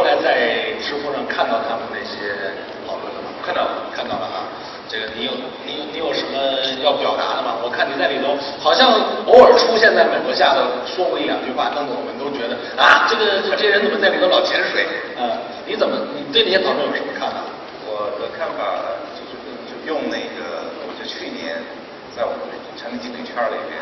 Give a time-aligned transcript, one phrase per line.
[0.00, 2.32] 后来在知乎上看到他们那些
[2.88, 3.28] 讨论了吗？
[3.44, 4.48] 看到了，看到了啊。
[4.88, 5.32] 这个你有
[5.68, 6.40] 你有你有什么
[6.80, 7.60] 要表达的吗？
[7.60, 8.96] 我看你在里头好像
[9.28, 14.88] 偶尔出现在美国下头说过一两句话，弄得我们都觉得啊，这个这这人怎么在里头老潜水？
[15.20, 15.36] 啊、
[15.68, 17.44] 你怎么你对那些讨论有什么看法？
[17.84, 18.80] 我的看法
[19.12, 19.36] 就是
[19.84, 21.60] 用那个，我就去年
[22.16, 22.48] 在我们
[22.80, 23.76] 产品经理圈里边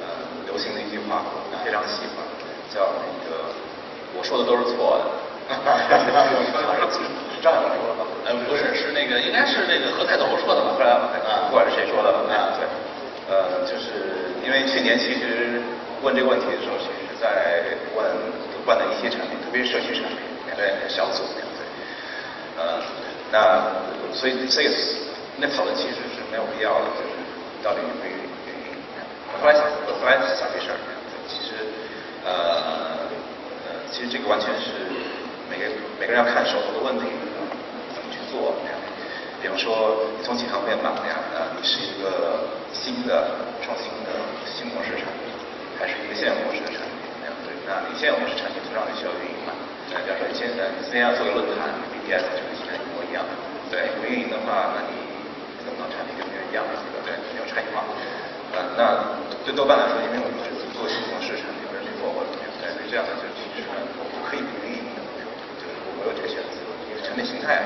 [0.00, 0.16] 呃
[0.48, 1.28] 流行的一句话，
[1.60, 2.24] 非常喜欢，
[2.72, 3.52] 叫那个
[4.16, 5.27] 我说的都是错的。
[5.48, 5.56] 是
[7.40, 8.04] 张勇说的吗？
[8.26, 10.74] 呃，不是，是那个应该是那个何菜头说的吧？
[10.76, 11.00] 不然
[11.48, 12.66] 不管是谁说的啊，对，
[13.32, 15.62] 呃，就是因为去年其实
[16.02, 17.64] 问这个问题的时候，其实在
[17.96, 18.04] 问
[18.66, 20.18] 问的一些产品，特别是社区产品，
[20.56, 21.40] 对小组，对，
[22.58, 22.82] 呃，
[23.32, 23.72] 那
[24.12, 24.70] 所以这个
[25.38, 27.16] 那讨论其实是没有必要的，就是
[27.62, 28.76] 到底有没有原因。
[29.32, 30.76] 我后来想，我后来想这事儿，
[31.28, 31.54] 其实
[32.26, 33.08] 呃
[33.64, 34.52] 呃，其实这个完全
[36.12, 37.04] 要看手头的问题
[37.94, 38.78] 怎么去做那样。
[39.40, 42.42] 比方说，你从几行面板那样，呃，你是一个
[42.74, 44.10] 新的创新的
[44.42, 45.30] 新模式产品，
[45.78, 47.32] 还是一个现有模式的产品那样？
[47.46, 49.54] 对，那你现有模式产品通常你需要运营嘛？
[49.94, 53.22] 那比方说你现在你今天要做个论坛，BBS 就跟现在一模一样。
[53.70, 54.96] 对，不运营的话，那你
[55.62, 56.66] 怎么产品跟别人一样？
[56.66, 57.14] 对不对？
[57.32, 57.86] 没有差异化。
[58.58, 58.80] 呃，那
[59.46, 62.10] 对豆瓣来说，因为我们是做新模式产品，而且做
[62.58, 65.00] 对，所以这样的就其实我可以不运营的，
[65.62, 66.42] 就是我有这个选
[67.24, 67.62] 择，因为产品形态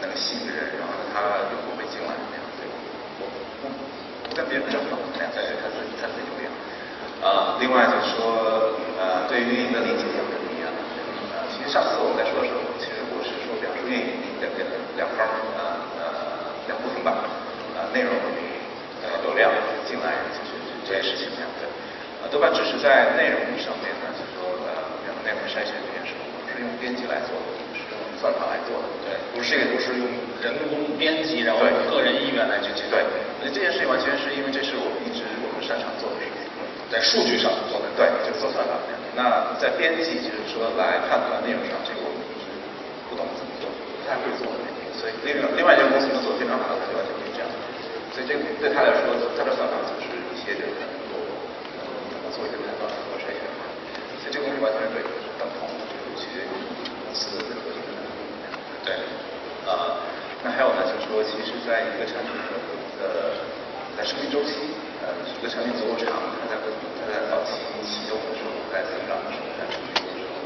[0.00, 0.92] 能吸引人，然后。
[1.12, 1.20] 他
[1.52, 2.16] 用户会进来，
[2.56, 2.64] 对，
[3.20, 3.68] 我不不
[4.32, 6.48] 跟别人争了，这样才是他自己他自己流量。
[7.20, 10.72] 啊，另外就是说，呃，对于运营的理解也不一样。
[11.36, 14.64] 呃，其实上次我们在说的时候，其实我是说表述运营两两
[14.96, 16.08] 两方呃呃
[16.64, 17.28] 两部分吧，
[17.76, 18.16] 呃，内容
[19.04, 19.52] 呃流量
[19.84, 20.56] 进来就是
[20.88, 21.68] 这件事情这样的。
[22.24, 26.16] 呃，豆瓣只是在内容上面呢，就是说呃，两个内容筛选这件事，
[26.56, 27.61] 是用编辑来做的。
[29.04, 30.06] 对，不是这个都是用
[30.40, 31.60] 人工编辑，然后
[31.90, 33.04] 个人意愿来去解对，
[33.42, 36.48] 那这件事情完全是因为这是我们一直我们擅长做的事情，
[36.90, 38.76] 在数据上做的，对，就做算法。
[39.12, 42.48] 那在编辑就是说来判断内容上，这个我们一直
[43.08, 44.48] 不懂怎么做，不太会做。
[44.92, 47.48] 所以另外另外一家公司能做非常好，的就完全可以这样。
[48.14, 51.18] 所以这个对他来说，他的算法就是一些这个能够
[52.12, 53.40] 能够做一些判断和筛选。
[54.20, 55.02] 所以这个东西完全是对
[55.40, 55.82] 等同的，
[56.14, 57.80] 其实公司的这个核心。
[58.84, 58.94] 对，
[59.66, 59.96] 呃，
[60.44, 60.70] 那还有
[61.32, 62.60] 其实在一个产品的
[63.00, 63.32] 呃
[63.96, 70.36] 在生命周期，呃，一个产品足够长，它在它在早期启动的时候，在增长的时候，在成熟的时候，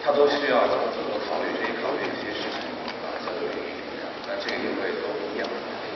[0.00, 2.64] 它都需要怎么怎么考虑这一考虑这些事情
[3.04, 3.76] 啊，相对于
[4.24, 5.44] 那这个也会都不一样。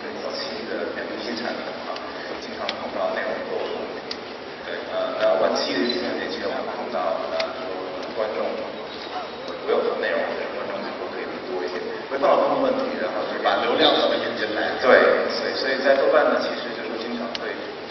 [0.04, 1.96] 对，早期的面对新产品啊，
[2.44, 4.20] 经常碰到内容多的问题。
[4.68, 7.72] 对，呃，那晚期的一些年轻人碰到呃说
[8.12, 8.44] 观众
[9.48, 10.20] 不有的内容。
[12.10, 12.94] 会碰到不同问题，
[13.78, 14.74] 量怎么引进来？
[14.80, 14.88] 对，
[15.30, 17.50] 所以所以在豆瓣呢，其实就是经常会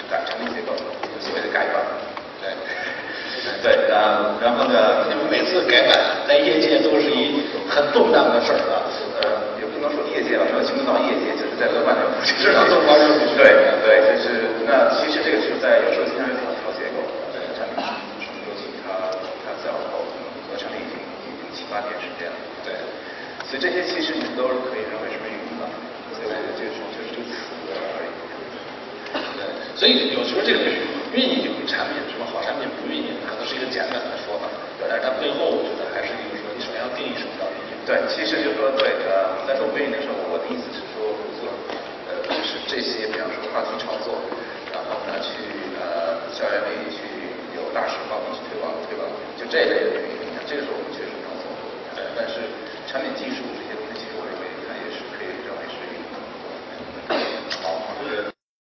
[0.09, 0.73] 改成一些构，
[1.19, 1.81] 所谓的改版。
[2.41, 2.51] 对，
[3.63, 8.83] 对，啊，然后呢，因为每次改版在业界都是一很动荡的事儿啊。
[9.23, 13.07] 呃，也不能说业界吧，说形容到业界，就是在豆瓣里，至少豆瓣有
[13.37, 13.55] 对
[13.85, 17.03] 对，就是那其实这个是在有时候经常有两条结构，
[17.55, 17.77] 产品
[18.19, 18.91] 什么周期，它
[19.45, 22.33] 它最后和产品已经已经七八年是这样。
[22.65, 22.73] 对。
[23.45, 25.69] 所以这些其实你们都是可以认为是运营的，
[26.17, 27.37] 所以我觉得这个就是就此
[27.69, 28.09] 而已。
[29.37, 29.45] 对，
[29.75, 30.59] 所以有时候这个
[31.11, 34.45] 运营产品什么好产品不运营，可能是一个简短的说法，
[34.79, 37.73] 但是它背后我觉得还是一个说，你首先要定义什么叫运营。
[37.83, 41.09] 对，其实就是说对，呃，在做运营的时候，我的意思是说，
[41.41, 41.49] 做
[42.07, 44.21] 呃，就是这些，比方说话题炒作，
[44.71, 45.41] 然后呢去
[45.81, 47.01] 呃校园里去
[47.57, 51.49] 有大使帮你去推广推广，就这一类的运营，这个是我们确实能做，
[51.97, 52.45] 呃，但是。
[52.85, 53.41] 产品技术。